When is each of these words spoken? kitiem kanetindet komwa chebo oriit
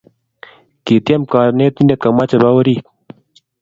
kitiem 0.85 1.21
kanetindet 1.31 1.99
komwa 2.01 2.29
chebo 2.29 2.47
oriit 2.59 2.85